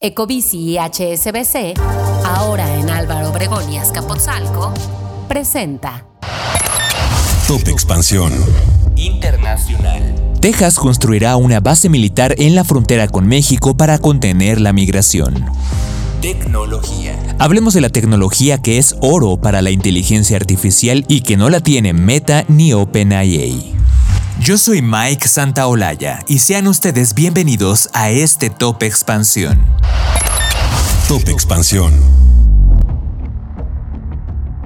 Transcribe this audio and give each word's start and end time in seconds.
Ecobici 0.00 0.58
y 0.58 0.78
HSBC, 0.78 1.76
ahora 2.24 2.72
en 2.76 2.88
Álvaro 2.88 3.30
Obregón 3.30 3.68
y 3.72 3.78
Azcapotzalco, 3.78 4.72
presenta 5.26 6.06
Top 7.48 7.66
Expansión 7.66 8.32
Internacional. 8.94 10.14
Texas 10.40 10.76
construirá 10.76 11.34
una 11.34 11.58
base 11.58 11.88
militar 11.88 12.36
en 12.38 12.54
la 12.54 12.62
frontera 12.62 13.08
con 13.08 13.26
México 13.26 13.76
para 13.76 13.98
contener 13.98 14.60
la 14.60 14.72
migración. 14.72 15.44
Tecnología. 16.22 17.18
Hablemos 17.40 17.74
de 17.74 17.80
la 17.80 17.88
tecnología 17.88 18.58
que 18.58 18.78
es 18.78 18.94
oro 19.00 19.36
para 19.36 19.62
la 19.62 19.72
inteligencia 19.72 20.36
artificial 20.36 21.06
y 21.08 21.22
que 21.22 21.36
no 21.36 21.50
la 21.50 21.58
tiene 21.58 21.92
Meta 21.92 22.44
ni 22.46 22.72
OpenAI. 22.72 23.74
Yo 24.48 24.56
soy 24.56 24.80
Mike 24.80 25.28
Santaolalla 25.28 26.20
y 26.26 26.38
sean 26.38 26.68
ustedes 26.68 27.12
bienvenidos 27.12 27.90
a 27.92 28.08
este 28.08 28.48
Top 28.48 28.82
Expansión. 28.82 29.60
Top 31.06 31.28
Expansión 31.28 31.92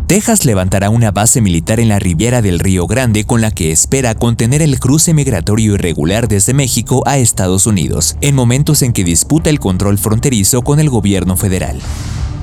Texas 0.07 0.45
levantará 0.45 0.89
una 0.89 1.11
base 1.11 1.41
militar 1.41 1.81
en 1.81 1.89
la 1.89 1.99
ribera 1.99 2.43
del 2.43 2.61
Río 2.61 2.87
Grande 2.87 3.25
con 3.25 3.41
la 3.41 3.51
que 3.51 3.73
espera 3.73 4.15
contener 4.15 4.63
el 4.63 4.79
cruce 4.79 5.15
migratorio 5.15 5.75
irregular 5.75 6.29
desde 6.29 6.55
México 6.55 7.03
a 7.05 7.19
Estados 7.19 7.67
Unidos, 7.67 8.17
en 8.21 8.37
momentos 8.37 8.83
en 8.83 8.93
que 8.93 9.03
disputa 9.03 9.51
el 9.51 9.59
control 9.59 9.99
fronterizo 9.99 10.63
con 10.63 10.79
el 10.79 10.91
gobierno 10.91 11.37
federal. 11.37 11.81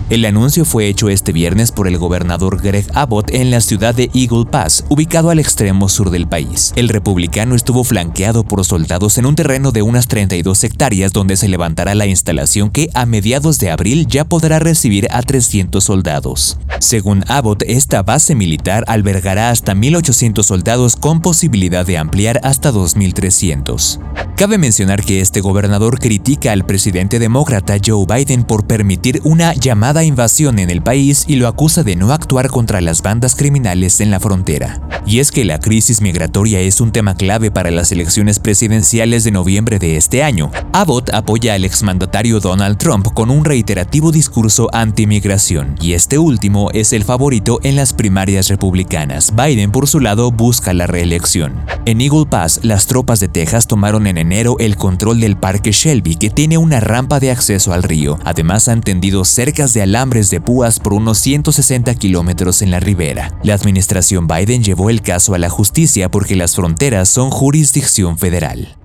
El 0.10 0.26
anuncio 0.26 0.66
fue 0.66 0.88
hecho 0.88 1.08
este 1.10 1.32
viernes 1.32 1.72
por 1.72 1.88
el 1.88 2.00
gobernador 2.00 2.60
Greg 2.64 2.88
Abbott 2.96 3.30
en 3.32 3.52
la 3.52 3.62
ciudad 3.62 3.94
de 3.94 4.10
Eagle 4.16 4.46
Pass, 4.50 4.84
ubicado 4.90 5.30
al 5.30 5.38
extremo 5.38 5.88
sur 5.88 6.10
del 6.10 6.28
país. 6.28 6.74
El 6.76 6.90
republicano 6.90 7.54
estuvo 7.54 7.84
flanqueado 7.84 8.44
por 8.44 8.66
soldados 8.66 9.20
en 9.20 9.28
un 9.28 9.36
terreno 9.36 9.72
de 9.72 9.84
unas 9.84 10.08
32 10.08 10.64
hectáreas 10.64 11.14
donde 11.14 11.38
se 11.38 11.48
levantará 11.48 11.94
la 11.94 12.08
instalación 12.08 12.72
que 12.72 12.90
a 12.96 13.06
mediados 13.06 13.60
de 13.60 13.70
abril 13.70 14.08
ya 14.08 14.26
podrá 14.26 14.58
recibir 14.58 15.08
a 15.12 15.22
300 15.22 15.84
soldados. 15.84 16.58
Según 16.80 17.24
Abbott, 17.28 17.62
esta 17.68 18.02
base 18.02 18.34
militar 18.34 18.86
albergará 18.88 19.52
hasta 19.52 19.76
1.800 19.76 20.42
soldados 20.42 20.96
con 20.96 21.22
posibilidad 21.22 21.86
de 21.86 22.00
ampliar 22.00 22.40
hasta 22.42 22.72
2.300. 22.72 24.00
Cabe 24.36 24.58
mencionar 24.58 25.04
que 25.04 25.20
este 25.20 25.42
gobernador 25.42 26.00
critica 26.00 26.54
al 26.54 26.66
presidente 26.66 27.20
demócrata 27.20 27.76
Joe 27.86 28.06
Biden 28.08 28.44
por 28.44 28.66
permitir 28.66 29.20
una 29.26 29.54
llamada 29.54 29.99
invasión 30.04 30.60
en 30.60 30.70
el 30.70 30.82
país 30.82 31.26
y 31.28 31.36
lo 31.36 31.48
acusa 31.48 31.84
de 31.84 31.96
no 31.96 32.12
actuar 32.12 32.50
contra 32.50 32.82
las 32.82 33.02
bandas 33.02 33.36
criminales 33.36 34.02
en 34.02 34.12
la 34.12 34.20
frontera. 34.20 34.82
Y 35.06 35.20
es 35.20 35.32
que 35.32 35.46
la 35.46 35.60
crisis 35.60 36.02
migratoria 36.02 36.60
es 36.60 36.82
un 36.82 36.92
tema 36.92 37.16
clave 37.16 37.50
para 37.50 37.72
las 37.72 37.92
elecciones 37.92 38.38
presidenciales 38.38 39.24
de 39.24 39.32
noviembre 39.32 39.80
de 39.80 39.98
este 39.98 40.22
año. 40.24 40.52
Abbott 40.72 41.14
apoya 41.14 41.56
al 41.56 41.66
exmandatario 41.66 42.40
Donald 42.40 42.78
Trump 42.78 43.08
con 43.14 43.32
un 43.32 43.44
reiterativo 43.44 44.12
discurso 44.12 44.70
anti-migración, 44.72 45.76
y 45.82 45.94
este 45.94 46.20
último 46.20 46.70
es 46.74 46.94
el 46.94 47.04
favorito 47.04 47.60
en 47.64 47.76
las 47.76 47.94
primarias 47.94 48.50
republicanas. 48.50 49.34
Biden, 49.36 49.72
por 49.72 49.88
su 49.88 50.00
lado, 50.00 50.32
busca 50.32 50.74
la 50.74 50.86
reelección. 50.86 51.56
En 51.86 52.02
Eagle 52.02 52.28
Pass, 52.30 52.60
las 52.62 52.86
tropas 52.86 53.20
de 53.20 53.30
Texas 53.30 53.66
tomaron 53.66 54.06
en 54.06 54.18
enero 54.18 54.58
el 54.60 54.76
control 54.76 55.20
del 55.20 55.38
Parque 55.38 55.72
Shelby, 55.72 56.16
que 56.16 56.30
tiene 56.30 56.58
una 56.58 56.80
rampa 56.80 57.20
de 57.20 57.32
acceso 57.32 57.74
al 57.74 57.84
río. 57.84 58.20
Además, 58.26 58.68
han 58.68 58.82
tendido 58.82 59.26
cercas 59.26 59.74
de 59.74 59.82
alambres 59.90 60.30
de 60.30 60.40
púas 60.40 60.80
por 60.80 60.94
unos 60.94 61.18
160 61.18 61.96
kilómetros 61.96 62.62
en 62.62 62.70
la 62.70 62.80
ribera. 62.80 63.36
La 63.42 63.56
administración 63.56 64.28
Biden 64.28 64.64
llevó 64.64 64.92
el 64.92 65.02
caso 65.02 65.34
a 65.34 65.40
la 65.40 65.50
justicia 65.50 66.12
porque 66.12 66.36
las 66.36 66.56
fronteras 66.56 67.10
son 67.10 67.32
jurisdicción 67.32 68.20
federal. 68.20 68.78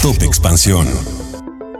Top 0.00 0.22
Expansión 0.22 0.88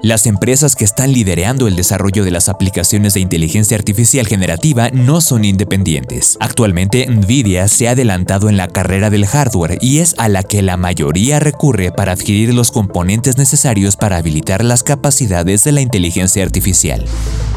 Las 0.03 0.27
empresas 0.27 0.77
que 0.77 0.85
están 0.85 1.15
liderando 1.15 1.69
el 1.69 1.75
desarrollo 1.75 2.23
de 2.23 2.31
las 2.31 2.51
aplicaciones 2.51 3.15
de 3.15 3.21
inteligencia 3.21 3.79
artificial 3.79 4.27
generativa 4.27 4.91
no 4.91 5.23
son 5.23 5.47
independientes. 5.47 6.37
Actualmente, 6.39 7.07
Nvidia 7.07 7.67
se 7.67 7.89
ha 7.89 7.93
adelantado 7.93 8.51
en 8.51 8.59
la 8.59 8.69
carrera 8.69 9.09
del 9.09 9.25
hardware 9.25 9.79
y 9.81 10.01
es 10.01 10.15
a 10.19 10.29
la 10.29 10.43
que 10.43 10.61
la 10.61 10.77
mayoría 10.77 11.41
recurre 11.41 11.93
para 11.93 12.13
adquirir 12.13 12.53
los 12.53 12.73
componentes 12.73 13.39
necesarios 13.39 13.97
para 13.97 14.19
habilitar 14.19 14.63
las 14.63 14.83
capacidades 14.83 15.65
de 15.65 15.73
la 15.73 15.81
inteligencia 15.81 16.43
artificial. 16.43 17.07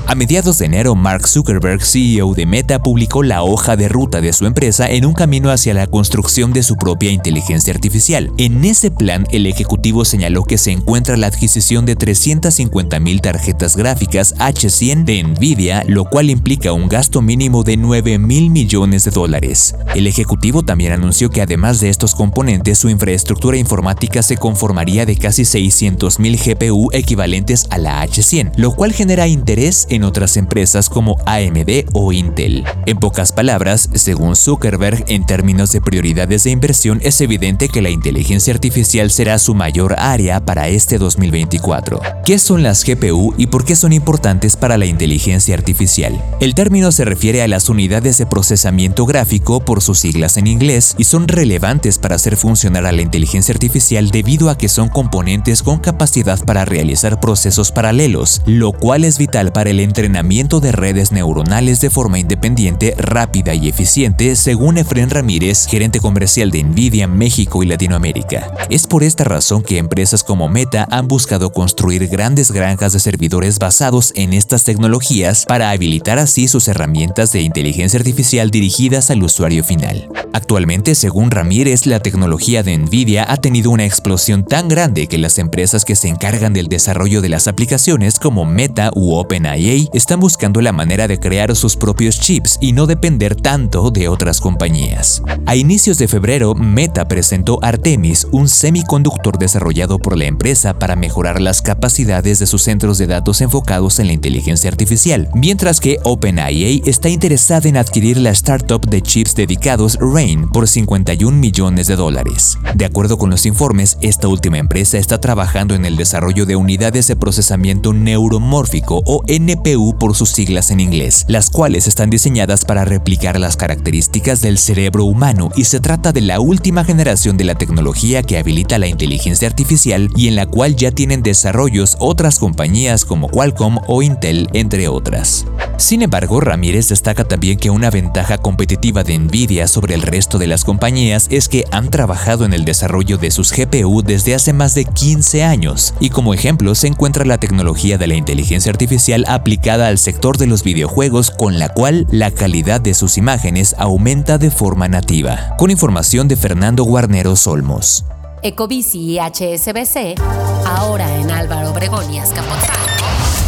A 0.10 0.16
mediados 0.16 0.58
de 0.58 0.66
enero, 0.66 0.96
Mark 0.96 1.28
Zuckerberg, 1.28 1.86
CEO 1.86 2.34
de 2.34 2.48
Meta, 2.48 2.82
publicó 2.82 3.22
la 3.22 3.44
hoja 3.44 3.76
de 3.76 3.88
ruta 3.88 4.22
de 4.22 4.34
su 4.34 4.48
empresa 4.48 4.90
en 4.90 5.06
un 5.06 5.14
camino 5.14 5.52
hacia 5.52 5.76
la 5.76 5.86
construcción 5.86 6.52
de 6.52 6.64
su 6.64 6.78
propia 6.78 7.12
inteligencia 7.12 7.72
artificial. 7.72 8.32
En 8.40 8.66
ese 8.66 8.90
plan, 8.90 9.28
el 9.30 9.46
ejecutivo 9.46 10.06
señaló 10.06 10.46
que 10.46 10.58
se 10.58 10.72
encuentra 10.72 11.16
la 11.16 11.28
adquisición 11.28 11.86
de 11.86 11.96
350.000 11.96 13.22
tarjetas 13.22 13.78
gráficas 13.78 14.34
H100 14.38 15.04
de 15.04 15.22
Nvidia, 15.22 15.84
lo 15.88 16.06
cual 16.06 16.32
implica 16.32 16.74
un 16.74 16.90
gasto 16.90 17.22
mínimo 17.22 17.64
de 17.64 17.78
9 17.78 18.18
mil 18.18 18.50
millones 18.50 19.04
de 19.04 19.12
dólares. 19.12 19.76
El 19.94 20.08
ejecutivo 20.08 20.64
también 20.64 20.92
anunció 20.92 21.30
que 21.30 21.44
además 21.44 21.82
de 21.82 21.90
estos 21.90 22.16
componentes, 22.16 22.80
su 22.80 22.90
infraestructura 22.90 23.58
informática 23.58 24.24
se 24.24 24.38
conformaría 24.38 25.06
de 25.06 25.18
casi 25.18 25.44
600.000 25.44 26.58
GPU 26.58 26.90
equivalentes 26.94 27.68
a 27.70 27.78
la 27.78 28.04
H100, 28.04 28.54
lo 28.56 28.72
cual 28.72 28.92
genera 28.92 29.28
interés 29.28 29.86
en 29.92 29.99
otras 30.04 30.38
empresas 30.38 30.90
como 30.90 31.18
AMD 31.26 31.90
o 31.94 32.12
Intel. 32.12 32.64
En 32.86 32.98
pocas 32.98 33.32
palabras, 33.32 33.90
según 33.94 34.36
Zuckerberg, 34.36 35.04
en 35.08 35.26
términos 35.26 35.72
de 35.72 35.82
prioridades 35.82 36.44
de 36.44 36.52
inversión, 36.52 37.00
es 37.04 37.22
evidente 37.22 37.70
que 37.70 37.82
la 37.82 37.90
inteligencia 37.90 38.54
artificial 38.54 39.12
será 39.12 39.40
su 39.40 39.56
mayor 39.56 39.96
área 39.98 40.40
para 40.46 40.68
este 40.68 40.98
2024. 40.98 42.02
¿Qué 42.26 42.40
son 42.40 42.64
las 42.64 42.84
GPU 42.84 43.34
y 43.38 43.48
por 43.48 43.66
qué 43.66 43.76
son 43.76 43.94
importantes 43.94 44.56
para 44.56 44.78
la 44.78 44.86
inteligencia 44.86 45.56
artificial? 45.56 46.22
El 46.40 46.56
término 46.56 46.92
se 46.92 47.06
refiere 47.06 47.42
a 47.42 47.48
las 47.48 47.70
unidades 47.70 48.18
de 48.18 48.26
procesamiento 48.26 49.06
gráfico 49.06 49.60
por 49.60 49.82
sus 49.82 50.00
siglas 50.00 50.38
en 50.38 50.48
inglés 50.48 50.96
y 50.98 51.04
son 51.04 51.28
relevantes 51.28 51.98
para 51.98 52.16
hacer 52.16 52.38
funcionar 52.38 52.86
a 52.86 52.92
la 52.92 53.02
inteligencia 53.02 53.54
artificial 53.54 54.10
debido 54.12 54.50
a 54.50 54.58
que 54.58 54.70
son 54.70 54.90
componentes 54.90 55.64
con 55.64 55.80
capacidad 55.80 56.44
para 56.46 56.66
realizar 56.66 57.20
procesos 57.20 57.72
paralelos, 57.72 58.42
lo 58.46 58.72
cual 58.72 59.04
es 59.04 59.18
vital 59.18 59.52
para 59.52 59.70
el 59.70 59.80
entrenamiento 59.90 60.60
de 60.60 60.72
redes 60.72 61.12
neuronales 61.12 61.82
de 61.82 61.90
forma 61.90 62.20
independiente, 62.20 62.94
rápida 62.96 63.56
y 63.56 63.68
eficiente, 63.68 64.36
según 64.36 64.78
Efren 64.78 65.10
Ramírez, 65.10 65.66
gerente 65.66 66.00
comercial 66.00 66.52
de 66.52 66.64
Nvidia 66.64 67.08
México 67.08 67.64
y 67.64 67.66
Latinoamérica. 67.66 68.52
Es 68.70 68.86
por 68.86 69.02
esta 69.02 69.24
razón 69.24 69.64
que 69.64 69.80
empresas 69.80 70.24
como 70.24 70.48
Meta 70.48 70.88
han 70.92 71.08
buscado 71.08 71.50
construir 71.52 72.08
grandes 72.08 72.52
granjas 72.52 72.94
de 72.94 73.00
servidores 73.00 73.58
basados 73.58 74.14
en 74.16 74.34
estas 74.34 74.64
tecnologías 74.64 75.46
para 75.46 75.72
habilitar 75.72 76.20
así 76.20 76.48
sus 76.48 76.68
herramientas 76.68 77.32
de 77.32 77.42
inteligencia 77.42 77.98
artificial 77.98 78.52
dirigidas 78.52 79.10
al 79.10 79.24
usuario 79.24 79.64
final. 79.64 80.08
Actualmente, 80.34 80.94
según 80.94 81.32
Ramírez, 81.32 81.88
la 81.88 82.00
tecnología 82.00 82.62
de 82.62 82.78
Nvidia 82.78 83.26
ha 83.28 83.38
tenido 83.38 83.72
una 83.72 83.86
explosión 83.86 84.46
tan 84.46 84.68
grande 84.68 85.08
que 85.08 85.18
las 85.18 85.40
empresas 85.40 85.84
que 85.84 85.96
se 85.96 86.10
encargan 86.10 86.54
del 86.54 86.68
desarrollo 86.68 87.22
de 87.22 87.30
las 87.30 87.48
aplicaciones 87.48 88.20
como 88.20 88.46
Meta 88.46 88.92
u 88.94 89.16
OpenAI 89.16 89.79
están 89.94 90.20
buscando 90.20 90.60
la 90.62 90.74
manera 90.74 91.08
de 91.08 91.20
crear 91.20 91.56
sus 91.56 91.78
propios 91.78 92.20
chips 92.20 92.58
y 92.60 92.74
no 92.74 92.88
depender 92.88 93.36
tanto 93.36 93.92
de 93.92 94.08
otras 94.08 94.42
compañías. 94.42 95.22
A 95.46 95.56
inicios 95.56 95.98
de 95.98 96.08
febrero, 96.08 96.56
Meta 96.56 97.08
presentó 97.08 97.60
Artemis, 97.62 98.28
un 98.32 98.50
semiconductor 98.50 99.38
desarrollado 99.38 100.00
por 100.00 100.18
la 100.18 100.26
empresa 100.26 100.78
para 100.78 100.96
mejorar 100.96 101.40
las 101.40 101.62
capacidades 101.62 102.40
de 102.40 102.48
sus 102.48 102.64
centros 102.64 102.98
de 102.98 103.08
datos 103.08 103.42
enfocados 103.42 104.00
en 104.00 104.08
la 104.08 104.14
inteligencia 104.14 104.70
artificial, 104.70 105.30
mientras 105.34 105.80
que 105.80 106.00
OpenAI 106.04 106.82
está 106.86 107.10
interesada 107.10 107.70
en 107.70 107.78
adquirir 107.78 108.18
la 108.18 108.32
startup 108.32 108.86
de 108.88 109.02
chips 109.02 109.36
dedicados 109.36 109.98
Rain 110.00 110.50
por 110.50 110.68
51 110.68 111.38
millones 111.38 111.88
de 111.88 111.96
dólares. 111.96 112.58
De 112.76 112.86
acuerdo 112.86 113.18
con 113.18 113.30
los 113.30 113.46
informes, 113.46 113.98
esta 114.02 114.28
última 114.28 114.58
empresa 114.58 114.98
está 114.98 115.20
trabajando 115.20 115.76
en 115.76 115.86
el 115.86 115.96
desarrollo 115.96 116.46
de 116.46 116.56
unidades 116.56 117.08
de 117.08 117.16
procesamiento 117.16 117.94
neuromórfico 117.94 119.02
o 119.06 119.24
NPU 119.60 119.98
por 119.98 120.16
sus 120.16 120.30
siglas 120.30 120.72
en 120.72 120.80
inglés, 120.80 121.26
las 121.28 121.50
cuales 121.50 121.88
están 121.88 122.10
diseñadas 122.10 122.66
para 122.66 122.86
replicar 122.86 123.40
las 123.40 123.58
características 123.58 124.42
del 124.42 124.58
cerebro 124.58 125.06
humano 125.06 125.50
y 125.56 125.66
se 125.66 125.80
trata 125.80 126.12
de 126.12 126.22
la 126.22 126.40
última 126.40 126.84
generación 126.84 127.38
de 127.38 127.44
la 127.44 127.56
tecnología 127.56 128.24
que 128.24 128.38
habilita 128.38 128.78
la 128.78 128.88
inteligencia 128.88 129.48
artificial 129.48 130.10
y 130.16 130.28
en 130.28 130.36
la 130.36 130.46
cual 130.46 130.76
ya 130.76 130.92
tienen 130.92 131.24
desarrollos 131.24 131.98
otras 132.00 132.40
compañías 132.40 133.06
como 133.06 133.30
Qualcomm 133.30 133.80
o 133.88 134.02
Intel, 134.02 134.48
entre 134.54 134.88
otras. 134.88 135.46
Sin 135.78 136.02
embargo, 136.02 136.42
Ramírez 136.42 136.90
destaca 136.90 137.24
también 137.24 137.58
que 137.58 137.70
una 137.70 137.90
ventaja 137.90 138.38
competitiva 138.38 139.04
de 139.04 139.18
Nvidia 139.18 139.68
sobre 139.68 139.96
el 139.96 140.02
resto 140.02 140.38
de 140.38 140.48
las 140.48 140.66
compañías 140.66 141.28
es 141.30 141.48
que 141.48 141.66
han 141.72 141.90
trabajado 141.90 142.46
en 142.46 142.54
el 142.54 142.66
desarrollo 142.66 143.18
de 143.18 143.32
sus 143.32 143.54
GPU 143.54 144.02
desde 144.02 144.36
hace 144.36 144.52
más 144.52 144.76
de 144.76 144.86
15 144.86 145.44
años, 145.44 145.94
y 146.00 146.10
como 146.10 146.34
ejemplo 146.34 146.76
se 146.76 146.88
encuentra 146.88 147.26
la 147.26 147.38
tecnología 147.38 147.98
de 147.98 148.08
la 148.08 148.16
inteligencia 148.16 148.72
artificial 148.72 149.24
aplicada 149.28 149.49
al 149.88 149.98
sector 149.98 150.38
de 150.38 150.48
los 150.48 150.64
videojuegos 150.64 151.32
con 151.32 151.58
la 151.58 151.70
cual 151.70 152.06
la 152.12 152.32
calidad 152.32 152.80
de 152.80 152.94
sus 152.94 153.18
imágenes 153.18 153.76
aumenta 153.80 154.38
de 154.38 154.52
forma 154.52 154.88
nativa. 154.88 155.56
Con 155.58 155.72
información 155.72 156.28
de 156.28 156.36
Fernando 156.36 156.84
Guarneros 156.84 157.48
Olmos. 157.48 158.06
Ecobici 158.44 159.00
y 159.00 159.20
HSBC, 159.20 160.20
ahora 160.66 161.14
en 161.18 161.32
Álvaro 161.32 161.72
Obregón 161.72 162.14
y. 162.14 162.20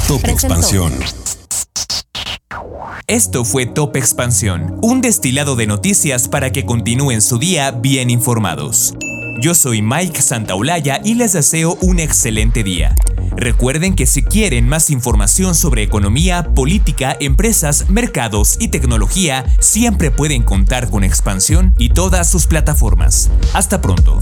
Top. 0.07 0.21
Expansión. 0.25 0.93
Esto 3.07 3.45
fue 3.45 3.65
Top 3.65 3.95
Expansión, 3.95 4.79
un 4.81 5.01
destilado 5.01 5.55
de 5.55 5.67
noticias 5.67 6.27
para 6.27 6.51
que 6.51 6.65
continúen 6.65 7.21
su 7.21 7.37
día 7.37 7.71
bien 7.71 8.09
informados. 8.09 8.95
Yo 9.41 9.53
soy 9.53 9.81
Mike 9.81 10.21
Santaolalla 10.21 10.99
y 11.03 11.15
les 11.15 11.33
deseo 11.33 11.77
un 11.81 11.99
excelente 11.99 12.63
día. 12.63 12.95
Recuerden 13.35 13.95
que 13.95 14.05
si 14.05 14.23
quieren 14.23 14.67
más 14.67 14.89
información 14.89 15.55
sobre 15.55 15.83
economía, 15.83 16.53
política, 16.53 17.15
empresas, 17.19 17.89
mercados 17.89 18.57
y 18.59 18.69
tecnología, 18.69 19.45
siempre 19.59 20.11
pueden 20.11 20.43
contar 20.43 20.89
con 20.89 21.03
Expansión 21.03 21.73
y 21.77 21.89
todas 21.89 22.29
sus 22.29 22.47
plataformas. 22.47 23.29
Hasta 23.53 23.81
pronto. 23.81 24.21